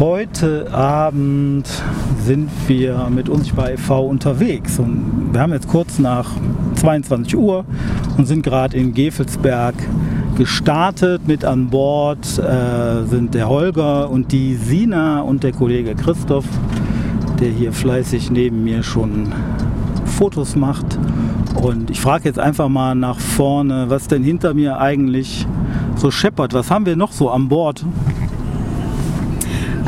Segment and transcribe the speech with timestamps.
[0.00, 1.68] Heute Abend
[2.24, 4.06] sind wir mit Unsichtbar e.V.
[4.06, 6.30] unterwegs und wir haben jetzt kurz nach
[6.76, 7.66] 22 Uhr
[8.16, 9.74] und sind gerade in Gefelsberg
[10.38, 11.28] gestartet.
[11.28, 16.46] Mit an Bord äh, sind der Holger und die Sina und der Kollege Christoph,
[17.38, 19.34] der hier fleißig neben mir schon
[20.06, 20.98] Fotos macht.
[21.60, 25.46] Und ich frage jetzt einfach mal nach vorne, was denn hinter mir eigentlich
[25.96, 26.54] so scheppert.
[26.54, 27.84] Was haben wir noch so an Bord?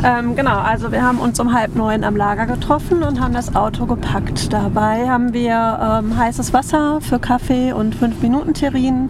[0.05, 3.55] Ähm, genau, also wir haben uns um halb neun am Lager getroffen und haben das
[3.55, 4.51] Auto gepackt.
[4.51, 9.09] Dabei haben wir ähm, heißes Wasser für Kaffee und 5-Minuten-Terrinen.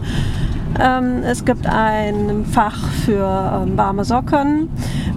[0.79, 4.69] Ähm, es gibt ein Fach für ähm, warme Socken.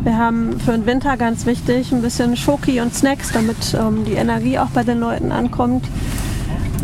[0.02, 4.14] Wir haben für den Winter ganz wichtig ein bisschen Schoki und Snacks, damit ähm, die
[4.14, 5.84] Energie auch bei den Leuten ankommt.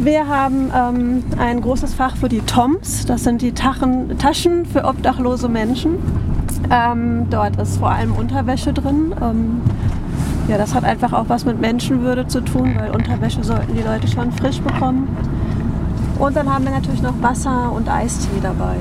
[0.00, 3.06] Wir haben ähm, ein großes Fach für die Toms.
[3.06, 5.98] Das sind die Taschen, Taschen für obdachlose Menschen.
[6.70, 9.14] Ähm, dort ist vor allem Unterwäsche drin.
[9.20, 9.60] Ähm,
[10.48, 14.08] ja, das hat einfach auch was mit Menschenwürde zu tun, weil Unterwäsche sollten die Leute
[14.08, 15.08] schon frisch bekommen.
[16.18, 18.76] Und dann haben wir natürlich noch Wasser und Eistee dabei.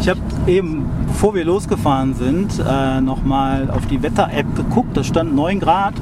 [0.00, 4.96] Ich habe eben, bevor wir losgefahren sind, äh, nochmal auf die Wetter-App geguckt.
[4.96, 5.94] Da stand 9 Grad.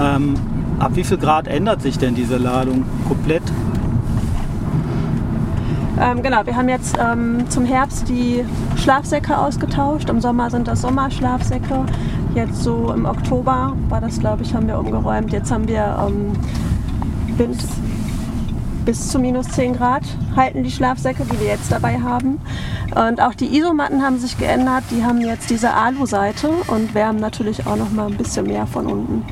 [0.00, 0.34] Ähm,
[0.78, 3.42] ab wie viel Grad ändert sich denn diese Ladung komplett?
[6.02, 8.44] Ähm, genau, wir haben jetzt ähm, zum Herbst die
[8.76, 10.08] Schlafsäcke ausgetauscht.
[10.10, 11.84] Im Sommer sind das Sommerschlafsäcke.
[12.34, 15.32] Jetzt so im Oktober war das, glaube ich, haben wir umgeräumt.
[15.32, 16.32] Jetzt haben wir ähm,
[17.38, 17.56] Wind
[18.84, 20.02] bis zu minus 10 Grad
[20.34, 22.40] halten die Schlafsäcke, die wir jetzt dabei haben.
[22.96, 24.82] Und auch die Isomatten haben sich geändert.
[24.90, 28.86] Die haben jetzt diese Alu-Seite und wärmen natürlich auch noch mal ein bisschen mehr von
[28.86, 29.24] unten.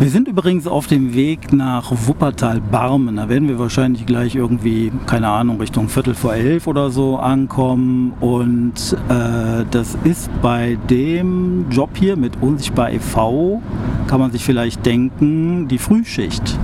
[0.00, 3.16] Wir sind übrigens auf dem Weg nach Wuppertal-Barmen.
[3.16, 8.12] Da werden wir wahrscheinlich gleich irgendwie, keine Ahnung, Richtung Viertel vor elf oder so ankommen.
[8.20, 13.60] Und äh, das ist bei dem Job hier mit Unsichtbar e.V.,
[14.06, 16.56] kann man sich vielleicht denken, die Frühschicht.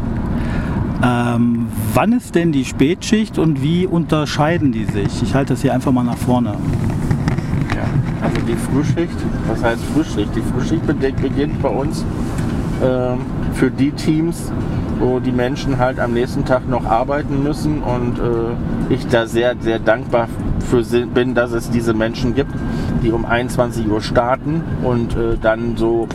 [1.02, 5.24] Ähm, wann ist denn die Spätschicht und wie unterscheiden die sich?
[5.24, 6.54] Ich halte das hier einfach mal nach vorne.
[7.74, 7.84] Ja,
[8.22, 9.16] also die Frühschicht,
[9.48, 10.30] was heißt Frühschicht?
[10.36, 12.04] Die Frühschicht beginnt bei uns
[12.82, 13.20] ähm,
[13.54, 14.52] für die Teams,
[14.98, 19.54] wo die Menschen halt am nächsten Tag noch arbeiten müssen und äh, ich da sehr,
[19.60, 20.28] sehr dankbar
[20.64, 22.50] für bin, dass es diese Menschen gibt,
[23.02, 26.08] die um 21 Uhr starten und äh, dann so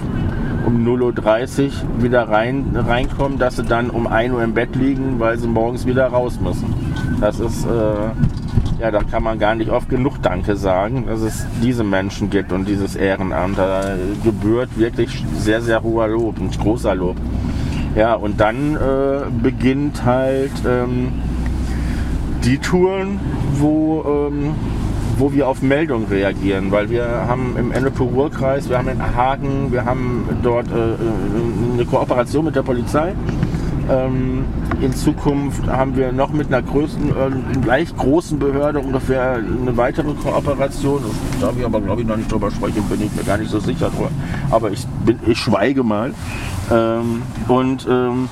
[0.66, 5.20] um 0.30 Uhr wieder rein, reinkommen, dass sie dann um 1 Uhr im Bett liegen,
[5.20, 6.74] weil sie morgens wieder raus müssen.
[7.22, 7.70] Das ist äh,
[8.80, 12.52] ja, da kann man gar nicht oft genug Danke sagen, dass es diese Menschen gibt
[12.52, 13.58] und dieses Ehrenamt.
[13.58, 17.18] Da gebührt wirklich sehr, sehr hoher Lob, ein großer Lob.
[17.96, 21.12] Ja, und dann äh, beginnt halt ähm,
[22.46, 23.20] die Touren,
[23.56, 24.54] wo, ähm,
[25.18, 29.84] wo wir auf Meldungen reagieren, weil wir haben im Ennepe-Ruhr-Kreis, wir haben in Hagen, wir
[29.84, 30.96] haben dort äh, äh
[31.74, 33.14] eine Kooperation mit der Polizei
[33.90, 34.46] ähm,
[34.82, 40.14] in Zukunft haben wir noch mit einer größten, äh, gleich großen Behörde ungefähr eine weitere
[40.14, 41.02] Kooperation.
[41.04, 43.52] Das darf ich aber, glaube ich, noch nicht drüber sprechen, bin ich mir gar nicht
[43.52, 44.12] so sicher drüber.
[44.52, 46.14] Aber ich, bin, ich schweige mal.
[46.72, 48.30] Ähm, und ähm,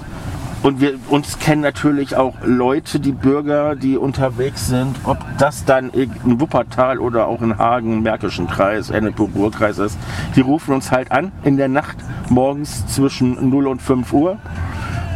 [0.63, 5.91] und wir uns kennen natürlich auch Leute, die Bürger, die unterwegs sind, ob das dann
[5.91, 9.97] in Wuppertal oder auch in Hagen, Märkischen Kreis, Ennepe-Ruhr-Kreis ist.
[10.35, 11.97] Die rufen uns halt an in der Nacht
[12.29, 14.37] morgens zwischen 0 und 5 Uhr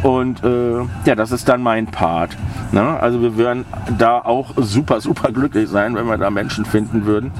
[0.03, 2.35] und äh, ja, das ist dann mein Part.
[2.72, 2.81] Ne?
[2.81, 3.66] Also wir würden
[3.97, 7.31] da auch super, super glücklich sein, wenn wir da Menschen finden würden,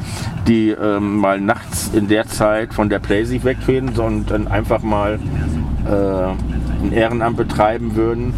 [0.48, 5.20] die ähm, mal nachts in der Zeit von der Playsee weggehen und dann einfach mal
[5.88, 8.34] äh, ein Ehrenamt betreiben würden.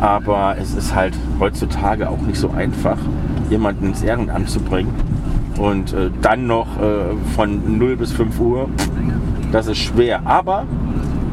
[0.00, 2.98] Aber es ist halt heutzutage auch nicht so einfach,
[3.48, 4.92] jemanden ins Ehrenamt zu bringen.
[5.58, 8.68] Und äh, dann noch äh, von 0 bis 5 Uhr,
[9.52, 10.22] das ist schwer.
[10.24, 10.64] Aber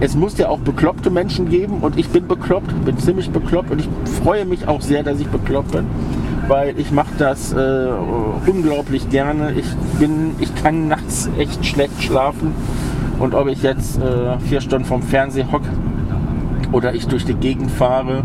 [0.02, 3.80] es muss ja auch bekloppte Menschen geben und ich bin bekloppt, bin ziemlich bekloppt und
[3.80, 3.90] ich
[4.24, 5.86] freue mich auch sehr, dass ich bekloppt bin,
[6.48, 7.90] weil ich mache das äh,
[8.46, 9.54] unglaublich gerne.
[9.54, 9.66] Ich
[10.00, 12.54] bin, ich kann nachts echt schlecht schlafen
[13.20, 15.70] und ob ich jetzt äh, vier Stunden vom Fernseher hocke
[16.72, 18.24] oder ich durch die Gegend fahre,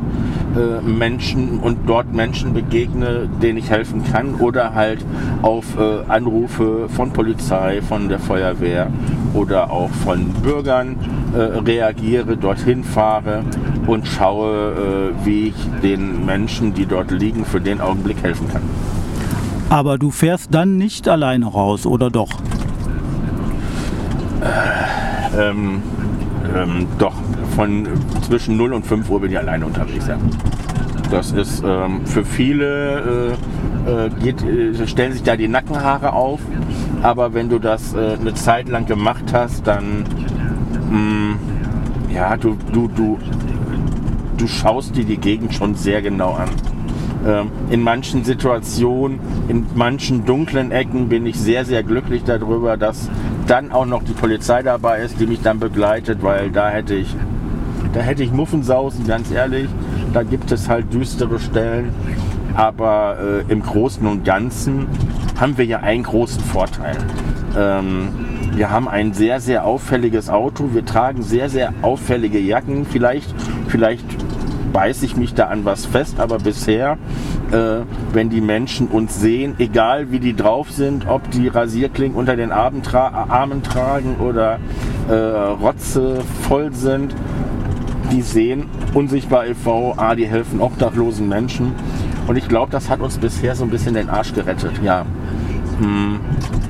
[0.55, 5.05] äh, Menschen und dort Menschen begegne, denen ich helfen kann oder halt
[5.43, 8.89] auf äh, Anrufe von Polizei, von der Feuerwehr
[9.35, 10.97] oder auch von Bürgern
[11.35, 13.45] äh, reagiere, dorthin fahre
[13.87, 18.63] und schaue, äh, wie ich den Menschen, die dort liegen, für den Augenblick helfen kann.
[19.69, 22.31] Aber du fährst dann nicht alleine raus, oder doch?
[24.41, 25.83] Äh, ähm,
[26.55, 27.15] ähm, doch,
[27.57, 27.89] von
[28.27, 30.07] zwischen 0 und 5 Uhr bin ich alleine unterwegs.
[30.07, 30.17] Ja.
[31.11, 33.37] Das ist ähm, für viele,
[33.87, 36.41] äh, äh, geht, äh, stellen sich da die Nackenhaare auf.
[37.05, 40.05] Aber wenn du das äh, eine Zeit lang gemacht hast, dann,
[40.91, 41.37] mh,
[42.15, 43.19] ja, du, du, du,
[44.39, 46.49] du schaust dir die Gegend schon sehr genau an.
[47.27, 53.11] Ähm, in manchen Situationen, in manchen dunklen Ecken bin ich sehr, sehr glücklich darüber, dass
[53.47, 57.15] dann auch noch die Polizei dabei ist, die mich dann begleitet, weil da hätte ich,
[57.93, 59.69] da hätte ich Muffensausen, ganz ehrlich.
[60.15, 61.91] Da gibt es halt düstere Stellen.
[62.55, 64.87] Aber äh, im Großen und Ganzen
[65.39, 66.97] haben wir ja einen großen Vorteil.
[67.57, 68.09] Ähm,
[68.55, 70.71] wir haben ein sehr, sehr auffälliges Auto.
[70.73, 72.87] Wir tragen sehr, sehr auffällige Jacken.
[72.87, 73.35] Vielleicht,
[73.69, 74.05] vielleicht
[74.73, 76.99] beiße ich mich da an was fest, aber bisher,
[77.53, 82.37] äh, wenn die Menschen uns sehen, egal wie die drauf sind, ob die Rasierklingen unter
[82.37, 84.59] den Armen, tra Armen tragen oder
[85.09, 87.15] äh, Rotze voll sind,
[88.13, 91.73] die sehen unsichtbar e.V., ah, die helfen obdachlosen Menschen.
[92.27, 95.05] Und ich glaube, das hat uns bisher so ein bisschen den Arsch gerettet, ja.
[95.81, 96.21] Hm.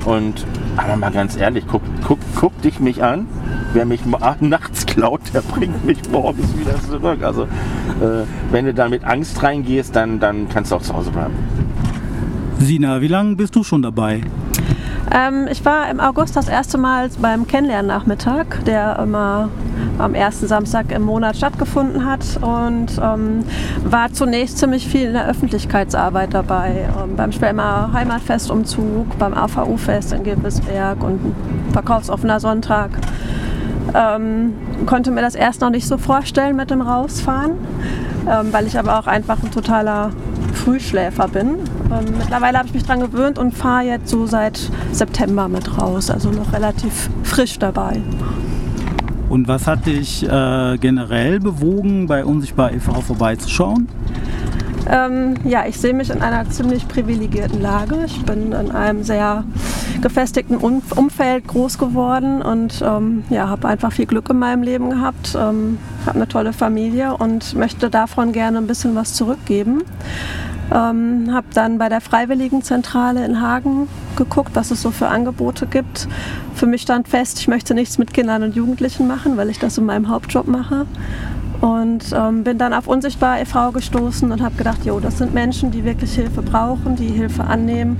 [0.04, 0.46] Und
[0.76, 3.26] aber mal ganz ehrlich, guck, guck, guck dich mich an.
[3.72, 4.00] Wer mich
[4.40, 7.22] nachts klaut, der bringt mich morgens wieder zurück.
[7.22, 11.10] Also äh, wenn du da mit Angst reingehst, dann, dann kannst du auch zu Hause
[11.10, 11.34] bleiben.
[12.58, 14.22] Sina, wie lange bist du schon dabei?
[15.12, 19.50] Ähm, ich war im August das erste Mal beim Kennenlernnachmittag, der immer
[19.98, 23.44] am ersten Samstag im Monat stattgefunden hat und ähm,
[23.84, 26.88] war zunächst ziemlich viel in der Öffentlichkeitsarbeit dabei.
[27.02, 31.34] Ähm, beim Spelmer Heimatfestumzug, beim AVU-Fest in Gilbesberg und
[31.72, 32.90] Verkaufsoffener Sonntag.
[33.94, 34.54] Ähm,
[34.86, 37.52] konnte mir das erst noch nicht so vorstellen mit dem Rausfahren,
[38.28, 40.10] ähm, weil ich aber auch einfach ein totaler
[40.54, 41.58] Frühschläfer bin.
[41.92, 46.10] Ähm, mittlerweile habe ich mich daran gewöhnt und fahre jetzt so seit September mit raus,
[46.10, 48.00] also noch relativ frisch dabei.
[49.28, 53.00] Und was hat dich äh, generell bewogen, bei Unsichtbar e.V.
[53.00, 53.88] vorbeizuschauen?
[54.90, 58.04] Ähm, ja, ich sehe mich in einer ziemlich privilegierten Lage.
[58.04, 59.44] Ich bin in einem sehr
[60.02, 65.34] gefestigten Umfeld groß geworden und ähm, ja, habe einfach viel Glück in meinem Leben gehabt,
[65.34, 69.82] ähm, habe eine tolle Familie und möchte davon gerne ein bisschen was zurückgeben.
[70.74, 76.08] Ähm, habe dann bei der Freiwilligenzentrale in Hagen geguckt, was es so für Angebote gibt.
[76.56, 79.78] Für mich stand fest, ich möchte nichts mit Kindern und Jugendlichen machen, weil ich das
[79.78, 80.86] in meinem Hauptjob mache.
[81.60, 83.70] Und ähm, bin dann auf Unsichtbar e.V.
[83.70, 87.96] gestoßen und habe gedacht, jo, das sind Menschen, die wirklich Hilfe brauchen, die Hilfe annehmen.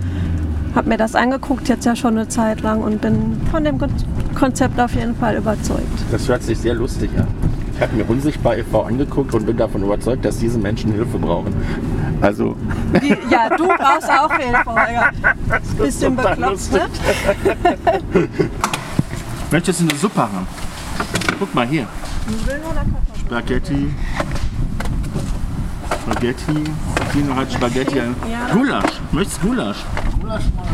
[0.74, 3.78] Habe mir das angeguckt, jetzt ja schon eine Zeit lang und bin von dem
[4.34, 5.86] Konzept auf jeden Fall überzeugt.
[6.10, 7.28] Das hört sich sehr lustig an.
[7.74, 8.82] Ich habe mir Unsichtbar e.V.
[8.82, 11.52] angeguckt und bin davon überzeugt, dass diese Menschen Hilfe brauchen.
[12.20, 12.54] Also.
[13.02, 15.10] Die, ja, du brauchst auch Hilfe, Holger.
[15.78, 16.88] Bisschen bekloppt, ne?
[19.50, 20.46] Möchtest du eine Suppe haben?
[21.38, 21.86] Guck mal hier.
[23.26, 23.92] Spaghetti.
[26.02, 26.64] Spaghetti.
[27.12, 27.96] Tino hat Spaghetti.
[27.96, 28.52] Ja.
[28.52, 29.00] Gulasch.
[29.10, 29.84] Möchtest du Gulasch?
[30.20, 30.64] Gulasch mal.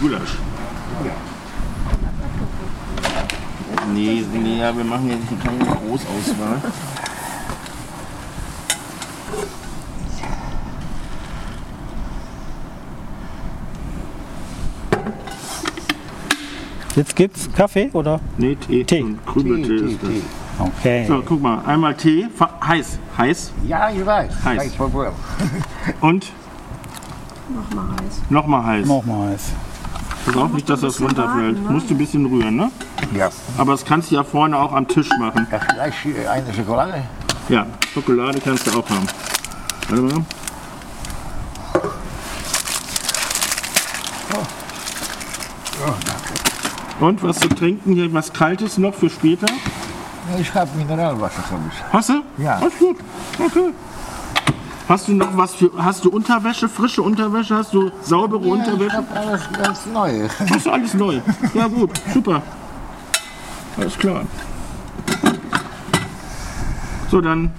[0.00, 0.38] Gulasch.
[1.04, 1.12] Ja.
[3.94, 6.60] Nee, nee, ja, wir machen jetzt keine Großauswahl.
[16.96, 18.20] Jetzt gibt's Kaffee oder?
[18.38, 18.82] Nee, Tee.
[18.82, 19.04] Tee.
[19.24, 20.10] Krümeltee Tee, ist das.
[20.10, 20.22] Tee.
[20.58, 21.04] Okay.
[21.06, 22.26] So, guck mal, einmal Tee,
[22.66, 23.52] heiß, heiß.
[23.68, 24.44] Ja, ich weiß.
[24.44, 24.72] Heiß.
[26.00, 26.32] Und?
[27.48, 28.20] Nochmal heiß.
[28.30, 28.86] Nochmal heiß.
[28.86, 29.52] Nochmal heiß.
[30.28, 31.56] Pass auf nicht, dass das runterfällt.
[31.56, 31.70] Warten, ne?
[31.70, 32.70] Musst du ein bisschen rühren, ne?
[33.14, 33.30] Ja.
[33.56, 35.46] Aber das kannst du ja vorne auch am Tisch machen.
[35.50, 37.02] Ja, vielleicht eine Schokolade?
[37.48, 39.06] Ja, Schokolade kannst du auch haben.
[39.88, 40.24] Warte mal.
[47.00, 47.06] Oh.
[47.06, 49.46] Und was zu trinken hier, was Kaltes noch für später?
[50.38, 51.82] Ich habe Mineralwasser, habe ich.
[51.90, 52.22] Hast du?
[52.36, 52.56] Ja.
[52.56, 52.98] Alles gut.
[53.38, 53.72] Okay.
[54.88, 55.70] Hast du noch was für.
[55.76, 57.56] Hast du Unterwäsche, frische Unterwäsche?
[57.56, 58.86] Hast du saubere ja, Unterwäsche?
[58.86, 60.28] Ich habe alles ganz neu.
[60.50, 61.20] Hast du alles neu?
[61.52, 62.42] Ja, gut, super.
[63.76, 64.22] Alles klar.
[67.10, 67.50] So, dann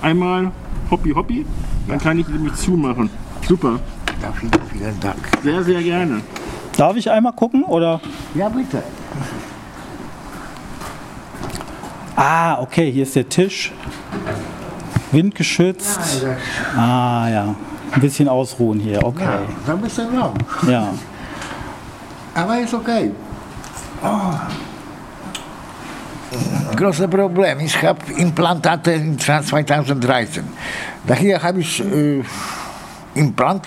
[0.00, 0.52] einmal
[0.90, 1.44] Hoppi Hoppi.
[1.86, 3.10] Dann kann ich nämlich zumachen.
[3.46, 3.78] Super.
[4.22, 5.18] Ja, vielen, vielen Dank.
[5.42, 6.22] Sehr, sehr gerne.
[6.78, 8.00] Darf ich einmal gucken oder?
[8.34, 8.82] Ja, bitte.
[12.16, 13.72] Ah, okay, hier ist der Tisch.
[15.12, 16.24] Windgeschützt.
[16.76, 17.54] Ah ja,
[17.92, 19.24] ein bisschen ausruhen hier, okay.
[19.66, 20.34] Ja, ein bisschen lang.
[20.68, 20.88] Ja.
[22.34, 23.10] Aber ist okay.
[24.02, 24.32] Oh.
[26.76, 30.44] Großes Problem, ich habe Implantate in 2013.
[31.06, 32.22] Daher habe ich äh,
[33.14, 33.66] Implant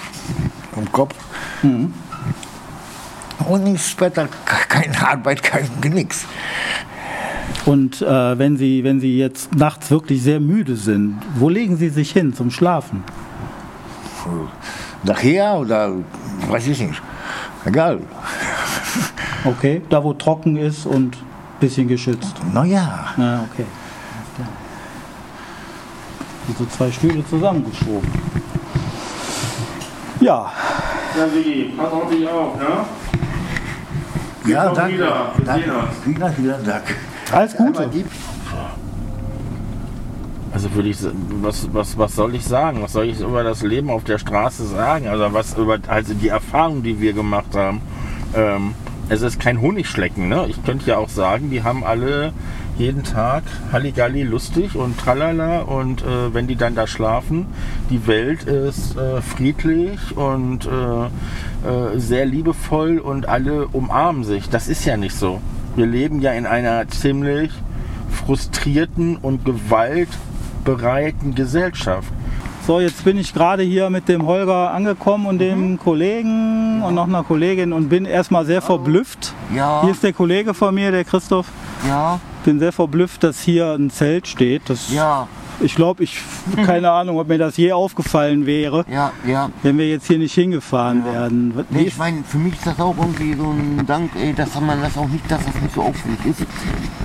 [0.77, 1.13] im Kopf.
[1.61, 1.93] Mhm.
[3.47, 4.27] Und später
[4.69, 6.25] keine Arbeit, kein nichts.
[7.65, 11.89] Und äh, wenn, Sie, wenn Sie jetzt nachts wirklich sehr müde sind, wo legen Sie
[11.89, 13.03] sich hin zum Schlafen?
[15.03, 15.91] Nachher oder
[16.49, 17.01] weiß ich nicht.
[17.65, 17.99] Egal.
[19.45, 22.35] Okay, da wo trocken ist und ein bisschen geschützt.
[22.53, 23.65] Naja, Ja, okay.
[26.47, 28.09] Wie so zwei Stühle zusammengeschoben.
[30.19, 30.51] Ja,
[31.17, 34.51] Ja, Sigi, pass auf dich auf, ne?
[34.51, 34.93] ja, danke.
[34.93, 35.31] wieder.
[35.45, 35.71] Danke.
[36.03, 36.83] Vielen, vielen Dank.
[37.33, 37.89] Alles Gute.
[40.53, 40.97] Also würde ich,
[41.41, 42.81] was, was, was soll ich sagen?
[42.83, 45.07] Was soll ich über das Leben auf der Straße sagen?
[45.07, 47.81] Also was über also die Erfahrung, die wir gemacht haben.
[48.35, 48.75] Ähm,
[49.09, 50.45] es ist kein Honigschlecken, ne?
[50.47, 52.31] Ich könnte ja auch sagen, die haben alle
[52.77, 57.45] jeden Tag Halligalli lustig und tralala und äh, wenn die dann da schlafen,
[57.89, 61.05] die Welt ist äh, friedlich und äh,
[61.67, 64.49] äh, sehr liebevoll und alle umarmen sich.
[64.49, 65.41] Das ist ja nicht so.
[65.75, 67.51] Wir leben ja in einer ziemlich
[68.25, 72.07] frustrierten und gewaltbereiten Gesellschaft.
[72.65, 77.07] So, jetzt bin ich gerade hier mit dem Holger angekommen und dem Kollegen und noch
[77.07, 79.33] einer Kollegin und bin erstmal sehr verblüfft.
[79.53, 81.47] Ja, Hier ist der Kollege von mir, der Christoph.
[81.87, 84.69] ja, Bin sehr verblüfft, dass hier ein Zelt steht.
[84.69, 85.27] Das, ja,
[85.59, 86.19] Ich glaube, ich
[86.65, 89.49] keine Ahnung, ob mir das je aufgefallen wäre, ja, ja.
[89.61, 91.51] wenn wir jetzt hier nicht hingefahren wären.
[91.55, 94.59] Was- Nee, ich meine, für mich ist das auch irgendwie so ein Dank, ey, dass
[94.59, 96.41] man das auch nicht, dass das nicht so aufwendig ist.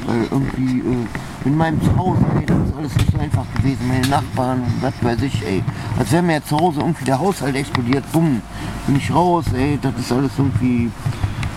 [0.06, 3.86] Weil irgendwie äh, in meinem Zuhause, ey, das ist alles nicht so einfach gewesen.
[3.86, 5.62] Meine Nachbarn und was weiß ich, ey.
[5.98, 8.40] Als wäre mir zu Hause irgendwie der Haushalt explodiert, bumm,
[8.86, 9.78] bin ich raus, ey.
[9.80, 10.90] Das ist alles irgendwie,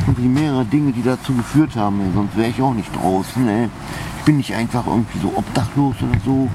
[0.05, 2.07] irgendwie mehrere Dinge, die dazu geführt haben, ey.
[2.13, 3.69] Sonst wäre ich auch nicht draußen, ey.
[4.21, 6.47] Ich bin nicht einfach irgendwie so obdachlos oder so,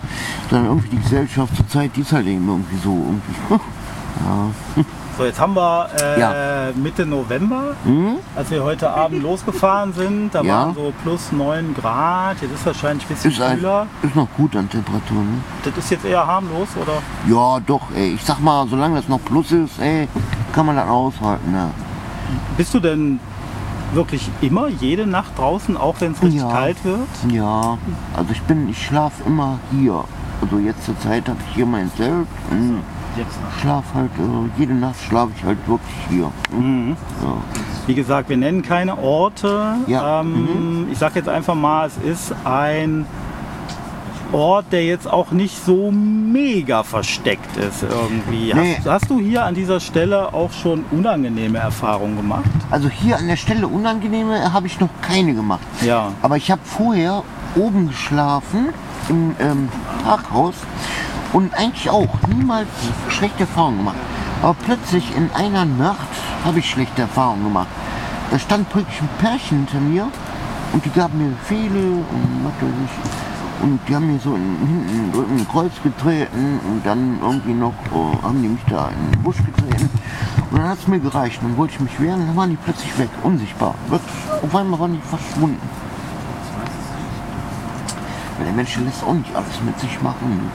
[0.48, 3.64] sondern irgendwie die Gesellschaft zur Zeit, die ist halt eben irgendwie so, irgendwie.
[4.24, 4.82] Ja.
[5.18, 6.32] so, jetzt haben wir äh, Ja.
[6.76, 8.14] Mitte November, Hm?
[8.36, 10.30] als wir heute Abend losgefahren sind.
[10.32, 10.54] Da Ja.
[10.66, 12.40] waren so plus 9 Grad.
[12.40, 13.86] Jetzt ist wahrscheinlich ein bisschen Ist, ein, kühler.
[14.02, 15.38] ist noch gut an Temperatur, ne?
[15.64, 17.02] Das ist jetzt eher harmlos, oder?
[17.28, 18.14] Ja, doch, ey.
[18.14, 20.08] Ich sag mal, solange das noch Plus ist, ey,
[20.54, 21.68] kann man das aushalten, ne?
[22.56, 23.18] Bist du denn
[23.96, 26.48] wirklich immer jede Nacht draußen, auch wenn es richtig Ja.
[26.50, 27.08] kalt wird?
[27.32, 27.78] Ja,
[28.16, 30.04] also ich bin, ich schlafe immer hier.
[30.40, 32.82] Also jetzt zur Zeit habe ich hier mein Zelt und
[33.60, 36.30] schlaf halt, äh, jede Nacht schlafe ich halt wirklich hier.
[36.52, 36.96] Mhm.
[37.22, 37.32] Ja.
[37.86, 39.76] Wie gesagt, wir nennen keine Orte.
[39.86, 40.20] Ja.
[40.20, 43.06] Ähm, Ich sage jetzt einfach mal, es ist ein
[44.32, 48.52] Ort, der jetzt auch nicht so mega versteckt ist irgendwie.
[48.54, 48.76] Nee.
[48.78, 52.44] Hast, hast du hier an dieser Stelle auch schon unangenehme Erfahrungen gemacht?
[52.70, 55.60] Also hier an der Stelle unangenehme habe ich noch keine gemacht.
[55.82, 56.12] Ja.
[56.22, 57.22] Aber ich habe vorher
[57.54, 58.68] oben geschlafen
[59.08, 59.68] im ähm,
[60.04, 60.54] Parkhaus
[61.32, 62.68] und eigentlich auch niemals
[63.08, 63.96] schlechte Erfahrungen gemacht.
[64.42, 66.08] Aber plötzlich in einer Nacht
[66.44, 67.68] habe ich schlechte Erfahrungen gemacht.
[68.30, 70.08] Da stand wirklich ein Pärchen hinter mir
[70.72, 73.25] und die gaben mir Befehle und was weiß ich.
[73.62, 74.56] Und die haben mir so in,
[75.12, 79.22] hinten ein Kreuz getreten und dann irgendwie noch oh, haben die mich da in den
[79.22, 79.88] Busch getreten.
[80.50, 81.40] Und dann hat es mir gereicht.
[81.42, 83.74] Dann wollte ich mich wehren, dann waren die plötzlich weg, unsichtbar.
[83.88, 84.14] Wirklich.
[84.42, 85.60] Auf einmal waren die verschwunden.
[88.36, 90.50] Weil der Mensch lässt auch nicht alles mit sich machen.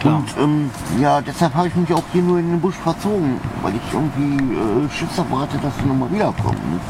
[0.00, 0.16] Klar.
[0.16, 3.72] Und ähm, ja, deshalb habe ich mich auch hier nur in den Busch verzogen, weil
[3.74, 6.60] ich irgendwie äh, Schiss hatte, dass sie nochmal wiederkommen.
[6.70, 6.80] Ne?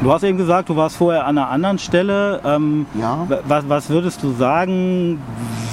[0.00, 2.40] Du hast eben gesagt, du warst vorher an einer anderen Stelle.
[2.44, 3.26] Ähm, Ja.
[3.48, 5.20] was, was würdest du sagen,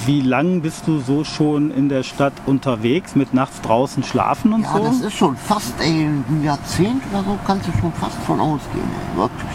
[0.07, 4.63] wie lang bist du so schon in der Stadt unterwegs mit nachts draußen schlafen und
[4.63, 4.83] Ja, so?
[4.83, 8.83] das ist schon fast ey, ein Jahrzehnt oder so, kannst du schon fast von ausgehen.
[9.13, 9.49] ey, Wirklich.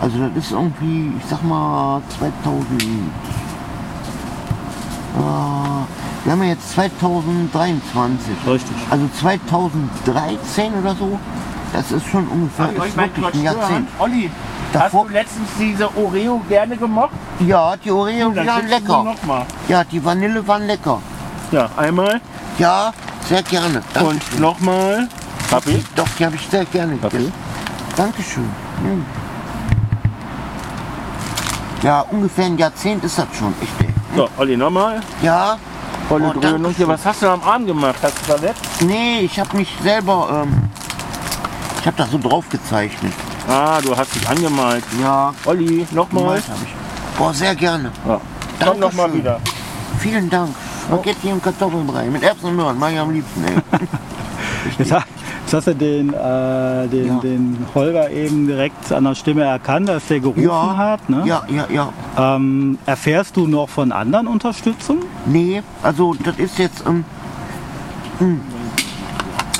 [0.00, 2.82] Also das ist irgendwie, ich sag mal 2000.
[2.82, 2.86] Äh,
[6.24, 8.34] wir haben ja jetzt 2023.
[8.46, 8.76] Richtig.
[8.90, 11.18] Also 2013 oder so,
[11.76, 13.88] das ist schon ungefähr ist wirklich ein Jahrzehnt.
[13.98, 14.30] Olli,
[14.72, 17.10] Davor- hast du letztens diese Oreo gerne gemocht?
[17.40, 19.02] Ja, die Oreo, die waren lecker.
[19.04, 19.44] Noch mal.
[19.68, 21.00] Ja, die Vanille waren lecker.
[21.52, 22.20] Ja, einmal
[22.58, 22.92] Ja,
[23.28, 23.82] sehr gerne.
[23.92, 24.08] Danke.
[24.10, 25.08] und nochmal.
[25.50, 25.84] Kaffee?
[25.94, 27.32] Doch, die habe ich sehr gerne gegessen.
[27.94, 28.48] Dankeschön.
[28.82, 29.04] Hm.
[31.82, 33.80] Ja, ungefähr ein Jahrzehnt ist das schon, echt.
[33.80, 33.94] ey.
[34.16, 35.00] So, Olli, nochmal.
[35.22, 35.58] Ja,
[36.08, 36.86] Volle Oh, danke hier.
[36.88, 37.96] Was hast du am Arm gemacht?
[38.00, 38.62] Hast du verletzt?
[38.80, 40.65] nee, ich habe mich selber, ähm,
[41.86, 43.12] ich habe da so drauf gezeichnet.
[43.48, 44.82] Ah, du hast dich angemalt.
[45.00, 46.42] Ja, Olli, nochmal.
[47.16, 47.92] Boah, sehr gerne.
[48.04, 48.14] Ja.
[48.18, 48.80] Komm Dankeschön.
[48.80, 49.40] nochmal wieder.
[50.00, 50.50] Vielen Dank.
[50.84, 53.54] Spaghetti und Kartoffelbrei mit Erbsen und Möhren, mag ich am liebsten, ey.
[54.78, 57.20] Jetzt, jetzt hast du den, äh, den, Ja.
[57.20, 61.08] den Holger eben direkt an der Stimme erkannt, dass der gerufen Ja, hat.
[61.08, 61.22] Ne?
[61.24, 61.92] ja, ja, ja.
[62.34, 65.02] Ähm, erfährst du noch von anderen Unterstützung?
[65.24, 67.04] Nee, also das ist jetzt ähm,
[68.18, 68.40] hm,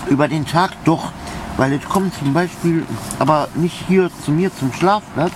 [0.09, 1.13] über den Tag doch,
[1.57, 2.85] weil es kommt zum Beispiel,
[3.19, 5.33] aber nicht hier zu mir zum Schlafplatz,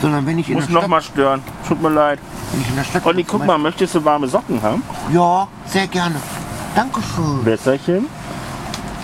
[0.00, 1.42] sondern wenn ich in Muss der Stadt, noch mal stören.
[1.66, 2.18] Tut mir leid.
[2.52, 4.82] wenn ich in der Stadt Olli, guck mal, möchtest du warme Socken haben?
[5.12, 6.16] Ja, sehr gerne.
[6.74, 7.44] Dankeschön.
[7.44, 8.06] Wässerchen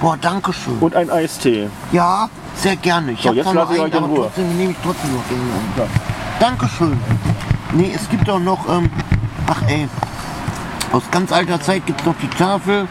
[0.01, 0.79] Boah, Dankeschön.
[0.81, 1.69] und ein Eistee.
[1.93, 3.13] Ja, sehr gerne.
[3.13, 4.21] Ich So, hab jetzt noch lasse ich einen, euch in aber Ruhe.
[4.27, 5.91] trotzdem nehme ich trotzdem noch den einen.
[6.41, 6.99] Dankeschön.
[7.73, 8.91] Nee, es gibt auch noch, ähm,
[9.47, 9.89] ach ey,
[10.93, 12.87] aus ganz alter Zeit gibt es noch die Tafel.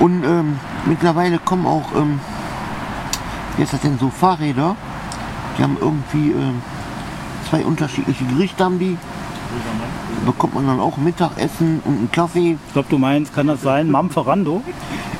[0.00, 2.20] Und ähm, mittlerweile kommen auch, ähm,
[3.56, 4.76] wie ist das denn, so Fahrräder.
[5.58, 6.62] Die haben irgendwie ähm,
[7.48, 8.96] zwei unterschiedliche Gerichte haben die.
[10.26, 12.56] Bekommt man dann auch Mittagessen und einen Kaffee.
[12.66, 14.62] Ich glaube, du meinst, kann das sein, Mamferando?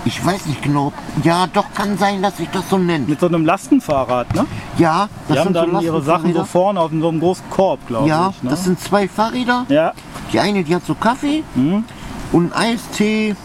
[0.06, 0.92] Ich weiß nicht genau.
[1.22, 3.08] Ja, doch kann sein, dass sich das so nennt.
[3.08, 4.44] Mit so einem Lastenfahrrad, ne?
[4.76, 7.86] Ja, Die haben sind so dann ihre Sachen so vorne auf so einem großen Korb,
[7.86, 8.42] glaube Ja, ich.
[8.42, 8.50] Ne?
[8.50, 9.66] das sind zwei Fahrräder.
[9.68, 9.92] ja,
[10.32, 11.84] Die eine, die hat so Kaffee Mhm.
[12.32, 13.36] und Eistee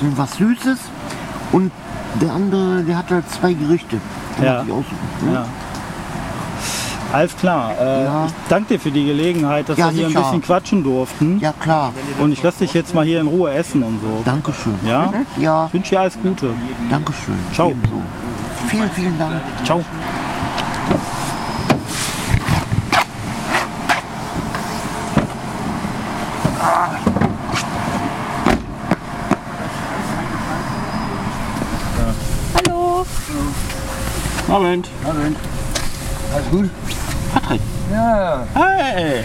[0.00, 0.78] und was Süßes.
[1.52, 1.72] Und
[2.20, 3.98] der andere, der hat halt zwei Gerichte.
[4.42, 4.60] Ja.
[4.60, 4.84] aussuchen,
[5.26, 5.32] ne?
[5.34, 5.46] ja.
[7.12, 7.72] Alles klar.
[7.80, 8.26] Äh, Ja.
[8.26, 10.18] Ich danke dir für die Gelegenheit, dass Ja, wir hier sicher.
[10.18, 11.38] ein bisschen quatschen durften.
[11.40, 11.92] ja klar.
[12.20, 14.22] Und ich lasse dich jetzt mal hier in Ruhe essen und so.
[14.24, 14.74] Dankeschön.
[14.84, 15.12] Ja?
[15.38, 16.50] Ja, Ich wünsche dir alles Gute.
[16.90, 17.38] Dankeschön.
[17.54, 17.70] Ciao.
[17.70, 18.02] Ebenso.
[18.68, 19.34] Vielen, vielen Dank.
[19.64, 19.82] Ciao.
[32.54, 33.04] Hallo.
[34.58, 34.88] Moment.
[36.34, 36.70] Alles gut?
[37.34, 37.60] Patrick.
[37.92, 39.22] Ja, Hey.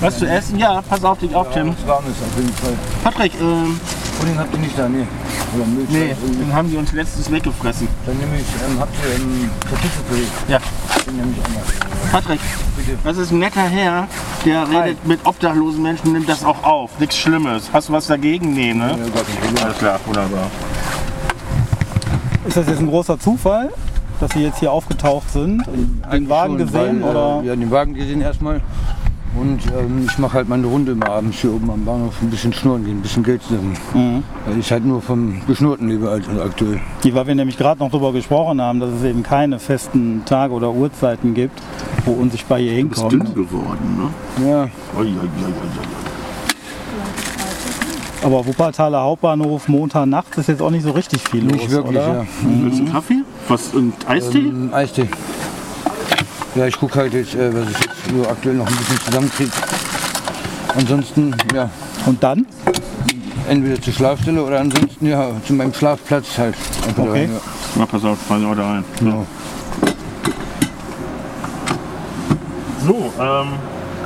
[0.00, 0.58] Was zu essen?
[0.58, 1.68] Ja, pass auf dich auf, Tim.
[1.68, 2.72] was warm ist auf jeden Fall.
[3.04, 3.78] Patrick, ähm,
[4.18, 5.06] Pudding habt ihr nicht da, nee.
[5.54, 5.88] Oder Milch.
[5.90, 7.86] nee, den haben die uns letztens weggefressen.
[8.06, 10.26] Dann nehme ich, ähm, habt ihr ähm, Kartoffelpüree?
[10.48, 10.58] Ja.
[11.06, 11.62] Den nehme ich einmal.
[12.10, 12.40] Patrick,
[13.04, 14.08] das ist ein netter Herr,
[14.44, 16.90] der redet mit obdachlosen Menschen, nimmt das auch auf.
[16.98, 17.70] Nichts Schlimmes.
[17.72, 18.52] Hast du was dagegen?
[18.52, 18.90] Nee, ne?
[18.90, 19.64] Ja, Problem.
[19.64, 20.50] Alles klar, wunderbar.
[22.46, 23.70] Ist das jetzt ein großer Zufall,
[24.24, 25.66] dass Sie jetzt hier aufgetaucht sind?
[25.66, 27.42] Den Eigentlich Wagen schon, gesehen weil, oder?
[27.42, 28.62] Äh, ja, den Wagen gesehen erstmal.
[29.38, 32.52] Und ähm, ich mache halt meine Runde immer abends hier oben am Bahnhof ein bisschen
[32.52, 33.76] schnurren gehen, ein bisschen Geld sammeln.
[33.92, 34.22] Mhm.
[34.46, 36.80] Weil ich halt nur vom Geschnurrten lebe halt aktuell.
[37.02, 40.54] Die, weil wir nämlich gerade noch darüber gesprochen haben, dass es eben keine festen Tage
[40.54, 41.60] oder Uhrzeiten gibt,
[42.06, 43.34] wo unsichtbar hier hinkommt.
[43.34, 44.48] geworden, ne?
[44.48, 44.62] Ja,
[44.96, 46.03] ui, ui, ui.
[48.24, 51.96] Aber Wuppertaler Hauptbahnhof Montag nachts ist jetzt auch nicht so richtig viel los, nicht wirklich,
[51.98, 52.14] oder?
[52.14, 52.26] ja.
[52.42, 53.22] Willst du Kaffee?
[53.48, 53.68] Was?
[53.74, 54.38] Und Eistee?
[54.38, 55.08] Ähm, Eistee.
[56.54, 59.50] Ja, ich gucke halt jetzt, äh, was ich jetzt so aktuell noch ein bisschen zusammenkriege.
[60.74, 61.68] Ansonsten, ja,
[62.06, 62.46] Und dann?
[63.46, 66.54] entweder zur Schlafstelle oder ansonsten, ja, zu meinem Schlafplatz halt.
[66.88, 67.12] Einfach Okay.
[67.12, 67.40] dahin, ja.
[67.76, 68.84] Na, pass auf, fahr ich auch da rein.
[69.00, 69.26] Genau.
[72.86, 73.48] So, ähm,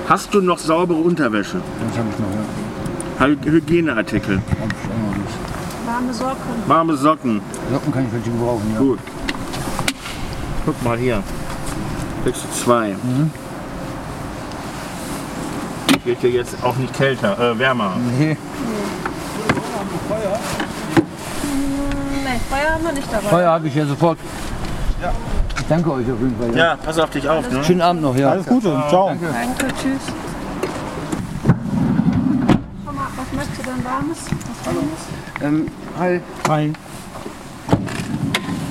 [0.08, 1.60] hast du noch saubere Unterwäsche?
[1.88, 2.67] Das habe ich noch, ja.
[3.20, 4.40] Hy- Hygieneartikel.
[5.86, 6.36] Warme Socken.
[6.66, 7.40] warme Socken.
[7.72, 8.78] Socken kann ich welche gebrauchen, ja.
[8.80, 8.98] Gut.
[10.66, 11.22] Guck mal hier.
[12.24, 12.94] Kriegst du zwei.
[16.04, 17.92] Wird dir jetzt auch nicht kälter, äh, wärmer.
[18.18, 18.36] Nee,
[22.24, 23.28] Nee, Feuer haben wir nicht dabei.
[23.28, 24.18] Feuer habe ich ja sofort.
[25.58, 26.56] Ich danke euch auf jeden Fall.
[26.56, 26.64] Ja.
[26.72, 27.50] Ja, pass auf dich auf.
[27.50, 27.64] Ne?
[27.64, 28.30] Schönen Abend noch, ja.
[28.30, 29.08] Alles Gute, ciao.
[29.08, 29.26] Danke,
[29.80, 30.00] tschüss.
[32.84, 33.84] Schau mal, was möchtest du denn
[34.74, 35.00] warmes?
[35.40, 36.20] Ähm, hi.
[36.48, 36.72] Hi.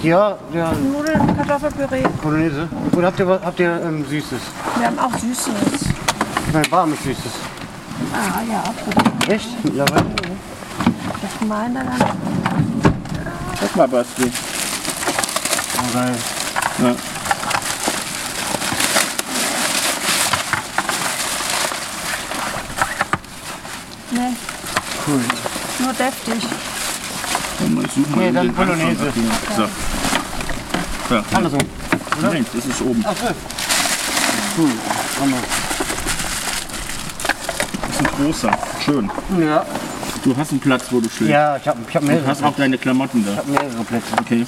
[0.04, 2.04] Ja, ja, Nudeln, Kartoffelpüree.
[2.22, 2.70] Bolognese.
[2.92, 4.40] Und habt ihr, was- habt ihr ähm, Süßes?
[4.78, 5.54] Wir haben auch Süßes.
[6.54, 7.32] Meine, warmes Süßes.
[8.14, 8.64] Ah ja,
[9.34, 9.64] Echt?
[9.66, 10.06] Mittlerweile?
[11.24, 12.12] ich meine dann.
[13.60, 14.32] Guck mal, Basti.
[15.78, 16.16] Oh, geil.
[16.84, 16.96] Ja.
[24.12, 24.36] Nee,
[25.06, 25.22] Cool.
[25.98, 26.44] Deftig.
[27.60, 28.96] Ich suche mal Nee, dann hier.
[29.56, 31.16] So.
[31.16, 31.58] Ja, Alles so.
[32.22, 33.04] Nein, das ist oben.
[33.08, 34.62] Ach so.
[34.62, 34.70] Cool.
[35.22, 35.38] Hammer.
[37.82, 38.52] Das ist ein großer.
[38.84, 39.12] Schön.
[39.40, 39.66] Ja.
[40.24, 41.32] Du hast einen Platz, wo du schläfst.
[41.32, 43.32] Ja, ich habe ich hab Du mehrere, hast auch deine Klamotten da.
[43.34, 44.08] ich hab mehrere Plätze.
[44.20, 44.46] Okay.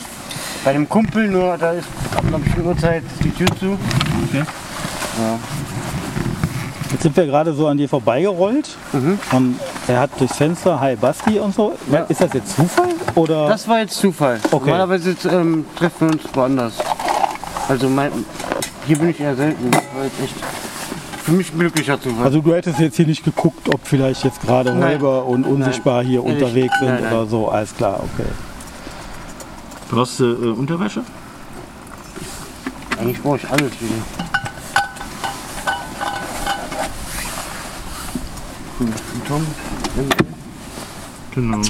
[0.66, 3.78] Bei dem Kumpel nur, da ist ab einer bestimmten Uhrzeit die Tür zu.
[4.28, 4.44] okay.
[7.00, 8.76] Jetzt sind wir gerade so an dir vorbeigerollt
[9.32, 9.58] und
[9.88, 11.72] er hat durchs Fenster Hi Basti und so.
[11.90, 12.02] Ja.
[12.02, 13.48] Ist das jetzt Zufall oder?
[13.48, 14.38] Das war jetzt Zufall.
[14.52, 14.66] Okay.
[14.66, 16.74] Normalerweise ähm, treffen wir uns woanders.
[17.70, 18.12] Also mein,
[18.86, 19.72] hier bin ich eher selten.
[19.72, 20.36] Das war jetzt echt
[21.24, 22.26] für mich ein glücklicher Zufall.
[22.26, 24.96] also du hättest jetzt hier nicht geguckt, ob vielleicht jetzt gerade Nein.
[24.96, 26.44] Räuber und unsichtbar hier Ehrlich?
[26.44, 27.14] unterwegs sind Nein, nein.
[27.14, 27.48] oder so.
[27.48, 28.28] Alles klar, okay.
[29.90, 31.04] Brauchst du äh, Unterwäsche?
[33.00, 34.29] Eigentlich brauche ich alles wieder.
[39.30, 39.38] Cool.
[39.38, 40.32] Und Tom?
[41.36, 41.62] Genau.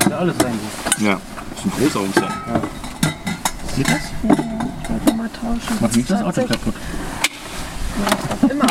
[0.00, 0.58] Sollte alles rein.
[0.98, 1.20] Ja,
[1.50, 2.32] das ist ein großer Umstand.
[3.76, 4.00] Geht das?
[4.88, 5.78] Sollte mal tauschen.
[5.80, 6.74] Macht nicht das Auto kaputt.
[8.42, 8.66] Ja, immer.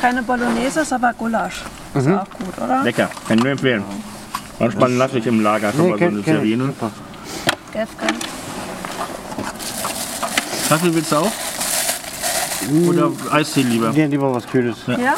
[0.00, 1.62] Keine Bolognese, ist aber Gulasch.
[1.94, 2.82] Ist auch gut, oder?
[2.82, 3.84] Lecker, kann ich nur empfehlen.
[4.58, 6.24] Manchmal lasse ich im Lager schon mal so eine ich.
[6.26, 6.66] Terrine.
[6.66, 6.90] Super.
[10.68, 11.32] Kaffee willst du auch?
[12.88, 13.90] Oder Eistee lieber?
[13.92, 14.76] Ja, lieber was Kühles.
[14.86, 15.14] Ja?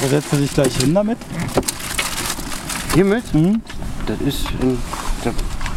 [0.00, 1.18] Da setzt er sich gleich hin damit.
[2.94, 3.24] Hiermit?
[4.06, 4.78] Das ist in,
[5.24, 5.32] der,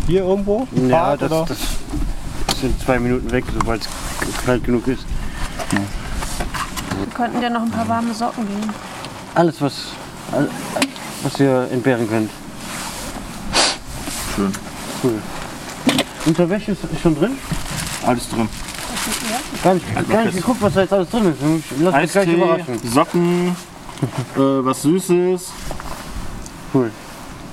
[0.07, 0.67] Hier irgendwo?
[0.87, 1.45] ja, das, oder?
[1.47, 1.57] das
[2.61, 5.03] sind zwei Minuten weg, sobald es kalt genug ist.
[5.71, 8.69] Wir könnten dir noch ein paar warme Socken geben.
[9.35, 9.73] Alles, was,
[10.31, 10.49] all-
[11.23, 12.29] was ihr entbehren könnt.
[14.35, 14.51] Schön.
[15.03, 15.21] Cool.
[16.25, 17.37] Unterwäsche ist schon drin?
[18.05, 18.47] Alles drin.
[19.63, 21.37] Gar nicht, gar nicht geguckt, was da jetzt alles drin ist.
[21.79, 22.79] Lass mich gleich überraschen.
[22.91, 23.47] Socken,
[24.35, 25.51] äh, was Süßes.
[26.73, 26.91] Cool.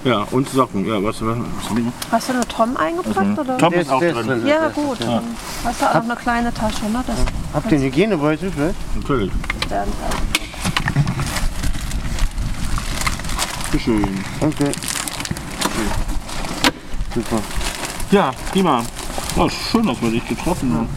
[0.05, 0.87] Ja, und Socken.
[0.87, 3.39] Ja, was, was, was Hast du eine Tom eingepackt?
[3.39, 3.59] Oder?
[3.59, 4.47] Tom Der ist auch der drin.
[4.47, 5.01] Ja, gut.
[5.01, 5.23] Dann
[5.65, 7.05] hast du auch noch eine kleine Tasche, ne?
[7.07, 7.17] Das
[7.53, 8.97] Habt ihr Hygienebeutel vielleicht?
[8.97, 9.33] Natürlich.
[9.69, 9.93] werden
[13.79, 14.25] Schön.
[14.41, 14.73] Okay.
[17.15, 17.43] Super.
[18.11, 18.83] Ja, prima.
[19.37, 20.89] Ja, schön, dass wir dich getroffen haben.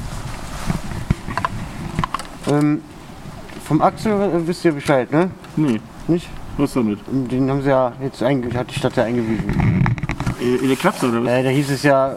[2.51, 2.81] Ähm,
[3.65, 5.29] vom Axel äh, wisst ihr Bescheid, ne?
[5.55, 6.27] Nee, Nicht?
[6.57, 6.99] was damit?
[7.09, 9.83] Den haben sie ja jetzt einge hat die Stadt ja eingewiesen.
[10.39, 11.29] In der Klapse oder was?
[11.31, 12.13] Äh, da hieß es ja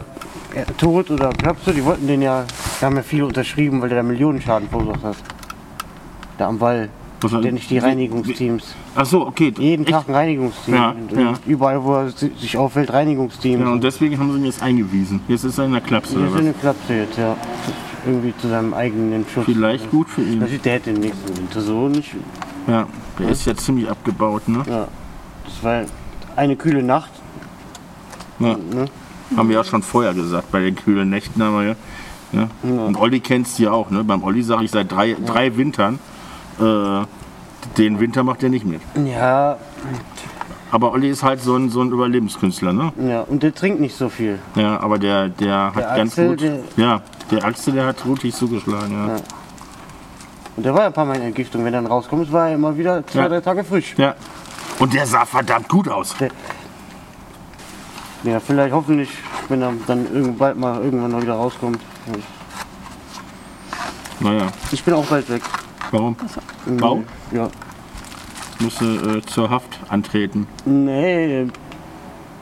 [0.53, 2.43] äh, tot oder Klapse, die wollten den ja,
[2.81, 5.15] da haben ja viele unterschrieben, weil der da Millionenschaden verursacht hat.
[6.37, 6.89] Da am Wall.
[7.21, 8.75] Was war- Der nicht die Reinigungsteams.
[8.95, 9.53] Ach so, okay.
[9.57, 9.93] Jeden Echt?
[9.93, 10.75] Tag ein Reinigungsteam.
[10.75, 11.33] Ja, und, ja.
[11.45, 13.63] Überall, wo er si- sich auffällt, Reinigungsteams.
[13.63, 15.21] Ja, und deswegen haben sie ihn jetzt eingewiesen.
[15.27, 16.43] Jetzt ist er in der Klapse Wir oder sind was?
[16.43, 17.35] eine Klapse jetzt, ja.
[18.05, 19.45] Irgendwie zu seinem eigenen Schutz.
[19.45, 20.45] Vielleicht gut für ihn.
[20.47, 22.15] Sieht der hätte den nächsten Winter so nicht.
[22.67, 22.87] Ja,
[23.19, 24.63] der ist ja ziemlich abgebaut, ne?
[24.67, 24.87] Ja.
[25.45, 25.85] Das war
[26.35, 27.11] eine kühle Nacht.
[28.39, 28.57] Ja.
[28.57, 28.85] Ne?
[29.35, 31.75] Haben wir ja schon vorher gesagt, bei den kühlen Nächten haben wir ja.
[32.31, 32.49] ja.
[32.63, 34.03] Und Olli kennst du ja auch, ne?
[34.03, 35.99] Beim Olli sage ich seit drei, drei Wintern,
[36.59, 37.05] äh,
[37.77, 38.81] den Winter macht er nicht mit.
[39.05, 39.57] Ja,
[40.71, 42.91] Aber Olli ist halt so ein, so ein Überlebenskünstler, ne?
[43.07, 44.39] ja, und der trinkt nicht so viel.
[44.55, 46.41] Ja, aber der, der hat Der ganz Axel, gut.
[46.41, 47.01] der- ja,
[47.31, 49.07] der Axel, der hat rutig zugeschlagen, ja.
[49.15, 49.21] Ja.
[50.57, 51.63] Und der war ja ein paar Mal in Entgiftung.
[51.65, 53.29] Wenn er dann rauskommt, war er immer wieder zwei, Ja.
[53.29, 53.93] drei Tage frisch.
[53.97, 54.15] ja.
[54.79, 56.13] Und der sah verdammt gut aus.
[58.23, 59.09] Ja, vielleicht hoffentlich,
[59.47, 61.79] wenn er dann bald mal irgendwann noch wieder rauskommt.
[64.19, 65.41] Naja, Ich bin auch bald weg.
[65.91, 66.15] warum?
[66.65, 67.05] Warum?
[67.31, 67.47] Ja.
[68.59, 70.47] Musste äh, zur Haft antreten.
[70.65, 71.47] Nee,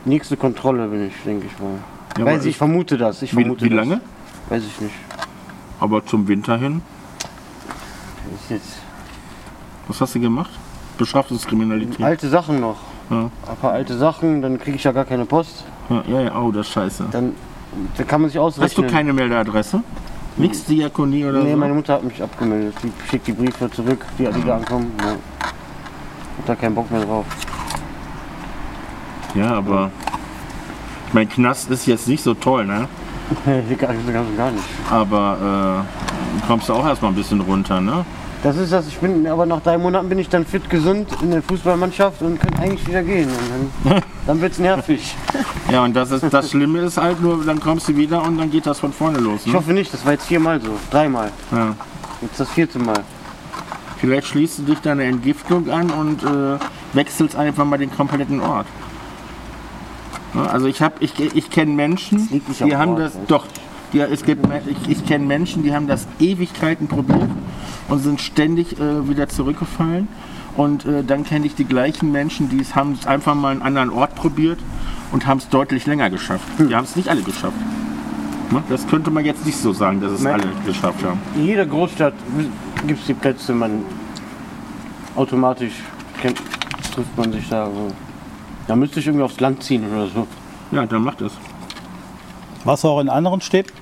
[0.04, 1.78] nächste Kontrolle bin ich, denke ich mal.
[2.18, 3.20] Ja, Weiß ich, ich vermute das.
[3.22, 3.76] Ich Wie, vermute wie das.
[3.78, 4.00] lange?
[4.48, 4.94] Weiß ich nicht.
[5.80, 6.82] Aber zum Winter hin.
[8.34, 8.76] Ist jetzt
[9.88, 10.50] Was hast du gemacht?
[10.98, 12.02] Beschaffungskriminalität.
[12.04, 12.76] alte Sachen noch.
[13.10, 13.30] Ja.
[13.48, 15.64] Ein paar alte Sachen, dann kriege ich ja gar keine Post.
[15.90, 17.06] Ja, ja, ja, oh, das ist scheiße.
[17.10, 17.34] Dann,
[17.96, 18.64] dann kann man sich ausrechnen.
[18.68, 19.82] Hast du keine Meldeadresse?
[20.36, 21.56] Nix Diakonie oder Nee, so?
[21.56, 22.74] meine Mutter hat mich abgemeldet.
[22.82, 24.92] Die schickt die Briefe zurück, die, die da ankommen.
[25.00, 25.16] Ja.
[26.46, 27.24] Da keinen Bock mehr drauf.
[29.34, 29.90] Ja, aber
[31.12, 32.88] mein Knast ist jetzt nicht so toll, ne?
[33.78, 34.64] Gar, gar, gar nicht.
[34.90, 35.84] Aber
[36.42, 38.04] äh, kommst du auch erstmal ein bisschen runter, ne?
[38.42, 41.30] Das ist das, ich bin, aber nach drei Monaten bin ich dann fit, gesund in
[41.30, 43.30] der Fußballmannschaft und kann eigentlich wieder gehen.
[43.84, 45.16] Dann, dann wird's nervig.
[45.72, 48.50] Ja, und das ist das Schlimme ist halt nur, dann kommst du wieder und dann
[48.50, 49.40] geht das von vorne los.
[49.46, 49.58] Ich Ne?
[49.58, 50.68] hoffe nicht, das war jetzt viermal so.
[50.90, 51.30] Dreimal.
[51.52, 51.74] Ja.
[52.20, 53.02] Jetzt das vierte Mal.
[54.04, 56.58] Vielleicht schließt du dich deine Entgiftung an und äh,
[56.92, 58.66] wechselst einfach mal den kompletten Ort.
[60.34, 63.46] Also ich habe, ich, ich kenne Menschen, die haben Ort, das, weißt doch,
[63.94, 67.30] die, es gibt, ich, ich kenne Menschen, die haben das Ewigkeiten probiert
[67.88, 70.08] und sind ständig äh, wieder zurückgefallen.
[70.54, 73.88] Und äh, dann kenne ich die gleichen Menschen, die es haben einfach mal einen anderen
[73.88, 74.58] Ort probiert
[75.12, 76.46] und haben es deutlich länger geschafft.
[76.58, 76.68] Hm.
[76.68, 77.56] Die haben es nicht alle geschafft.
[78.50, 78.62] Ne?
[78.68, 80.34] Das könnte man jetzt nicht so sagen, dass es Nein.
[80.34, 81.18] alle geschafft haben.
[81.36, 82.12] In jeder Großstadt
[82.86, 83.84] gibt es die Plätze, man
[85.16, 85.74] automatisch
[86.20, 86.40] kennt,
[86.94, 87.66] trifft man sich da.
[87.66, 87.90] So.
[88.66, 90.26] Da müsste ich irgendwie aufs Land ziehen oder so.
[90.70, 91.32] Ja, dann macht das.
[92.64, 93.72] Was auch in anderen steht.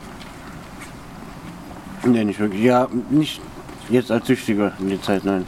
[2.05, 2.63] Nee, nicht wirklich.
[2.63, 3.41] Ja, nicht
[3.89, 5.47] jetzt als Süchtiger in der Zeit, nein.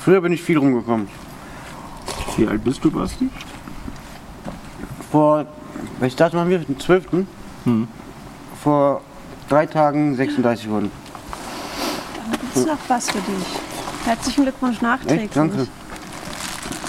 [0.00, 1.08] Früher bin ich viel rumgekommen.
[2.36, 3.28] Wie alt bist du, Basti?
[5.10, 5.46] Vor,
[5.98, 6.58] welches Datum haben wir?
[6.58, 7.06] Den 12.
[7.64, 7.88] Hm.
[8.62, 9.00] Vor
[9.48, 10.90] drei Tagen 36 wurden.
[12.54, 13.46] Das ist noch was für dich.
[14.04, 15.24] Herzlichen Glückwunsch nachträglich.
[15.24, 15.36] Echt?
[15.36, 15.66] Danke.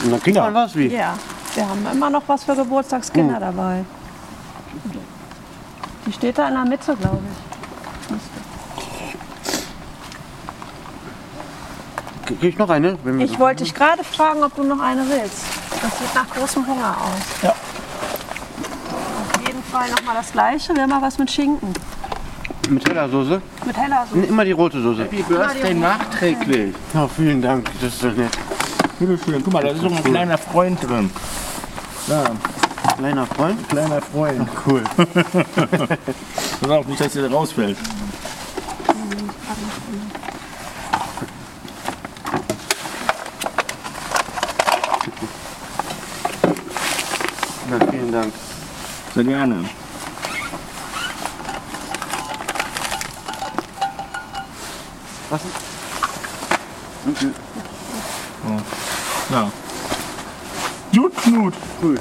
[0.03, 0.87] Und dann kriegt man was wie?
[0.87, 1.15] Ja,
[1.55, 3.83] wir haben immer noch was für Geburtstagskinder dabei.
[6.05, 7.55] Die steht da in der Mitte, glaube ich.
[12.27, 12.97] Krieg ich noch eine?
[13.03, 15.45] Wenn wir Ich wollte dich gerade fragen, ob du noch eine willst.
[15.81, 17.41] Das sieht nach großem Hunger aus.
[17.41, 17.55] Ja.
[19.33, 20.75] Auf jeden Fall nochmal das gleiche.
[20.75, 21.73] Wäre mal was mit Schinken.
[22.69, 23.41] Mit heller Soße?
[23.65, 24.25] Mit heller Soße.
[24.25, 25.03] Immer die rote Soße.
[25.03, 26.73] Happy Birthday nachträglich.
[26.93, 27.69] Ja, vielen Dank.
[27.81, 28.31] Das ist doch nett.
[28.99, 29.43] Bitteschön.
[29.43, 31.09] Guck mal, da ist so ein kleiner Freund drin.
[32.07, 32.23] Ja,
[32.97, 33.67] Kleiner Freund.
[33.67, 34.47] kleiner Freund.
[34.65, 34.83] Cool.
[36.61, 37.77] Pass auf, nicht, dass der rausfällt.
[47.69, 48.33] Ja, vielen Dank.
[49.13, 49.65] Sehr gerne.
[55.29, 55.41] Was?
[59.31, 59.51] Ja.
[60.95, 61.53] Gut, Knut.
[61.81, 61.99] Cool.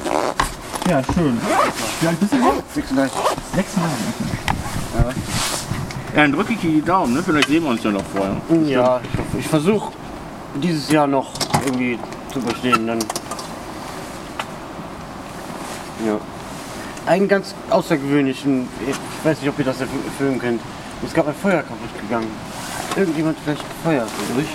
[0.89, 1.41] Ja, schön.
[2.01, 2.55] Wie alt bist du noch?
[2.75, 3.19] 36.
[3.55, 5.15] Sechs Jahre.
[6.15, 7.23] Ja, dann drücke ich dir die Daumen, ne?
[7.23, 8.37] Vielleicht sehen wir uns ja noch vorher.
[8.67, 9.93] Ja, ich, hoffe- ich versuche
[10.63, 11.33] dieses Jahr noch
[11.65, 11.99] irgendwie
[12.33, 12.87] zu überstehen.
[12.87, 12.99] Dann
[16.07, 16.19] ja.
[17.07, 20.61] Einen ganz außergewöhnlichen, ich weiß nicht, ob ihr das erf- erfüllen könnt.
[21.05, 22.29] Es gab ein Feuer kaputt gegangen.
[22.97, 24.49] Irgendjemand vielleicht gefeuert, nicht?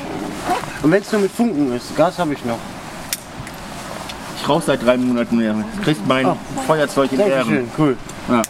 [0.82, 2.58] Und wenn es nur mit Funken ist, Gas habe ich noch.
[4.42, 5.54] Ich rauche seit drei Monaten mehr.
[5.54, 6.38] Du kriegst mein Ah.
[6.66, 7.32] Feuerzeug in Ehren.
[7.32, 7.98] Dankeschön, cool.
[8.30, 8.42] Ja.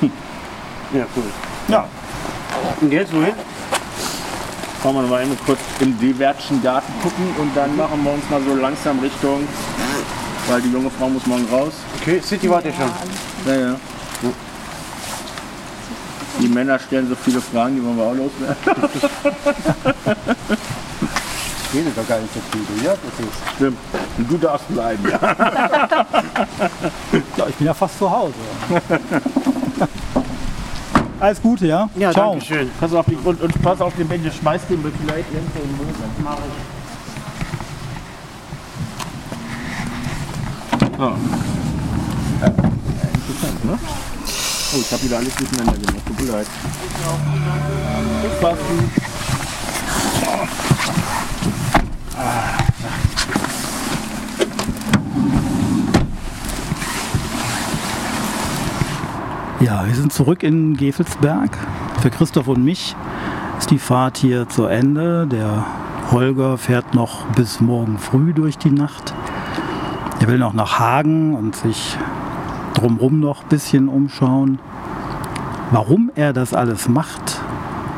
[0.94, 1.22] Ja, cool.
[1.68, 1.86] Ja.
[2.82, 3.32] Und jetzt wohin?
[4.82, 8.42] Fahren wir mal eben kurz im Dewertschen Garten gucken und dann machen wir uns mal
[8.46, 9.48] so langsam Richtung,
[10.48, 11.72] weil die junge Frau muss morgen raus.
[11.98, 12.90] Okay, City wart ihr schon.
[13.46, 13.76] Ja, ja.
[16.42, 18.56] Die Männer stellen so viele Fragen, die wollen wir auch loswerden.
[21.72, 22.90] redet doch gar nicht so viel, ja?
[22.92, 23.78] Das ist Stimmt.
[24.18, 25.18] Und du darfst bleiben, ja.
[27.36, 28.34] Ja, ich bin ja fast zu Hause.
[31.20, 31.88] Alles Gute, ja?
[31.94, 32.32] Ja, Ciao.
[32.32, 32.68] danke schön.
[32.80, 35.76] Pass auf die, und, und pass auf den Bänke, schmeiß den vielleicht irgendwo in den
[35.76, 35.94] Müll.
[36.24, 36.42] Mach ich.
[40.98, 41.04] So.
[42.40, 43.78] Ja, interessant, ne?
[44.74, 46.06] Oh, ich habe wieder alles durcheinander gemacht.
[46.06, 46.46] Tut mir leid.
[48.24, 48.90] Aufpassen.
[59.60, 61.50] Ja, wir sind zurück in Gefelsberg.
[62.00, 62.96] Für Christoph und mich
[63.58, 65.26] ist die Fahrt hier zu Ende.
[65.26, 65.66] Der
[66.10, 69.12] Holger fährt noch bis morgen früh durch die Nacht.
[70.20, 71.98] Er will noch nach Hagen und sich
[72.82, 74.58] drumherum noch ein bisschen umschauen.
[75.70, 77.40] Warum er das alles macht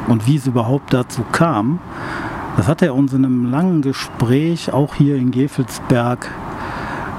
[0.07, 1.79] und wie es überhaupt dazu kam,
[2.57, 6.31] das hat er uns in einem langen Gespräch auch hier in Gefelsberg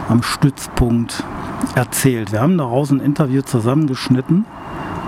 [0.07, 1.23] am Stützpunkt
[1.73, 2.31] erzählt.
[2.31, 4.45] Wir haben daraus ein Interview zusammengeschnitten.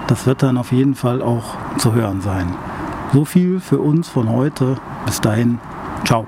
[0.07, 2.53] Das wird dann auf jeden Fall auch zu hören sein.
[3.13, 4.77] So viel für uns von heute.
[5.05, 5.59] Bis dahin.
[6.03, 6.25] Ciao.